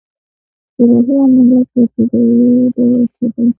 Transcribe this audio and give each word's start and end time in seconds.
جراحي 0.77 1.13
عملیات 1.23 1.65
په 1.71 1.79
ابتدایی 1.83 2.71
ډول 2.73 3.01
کیدل 3.15 3.47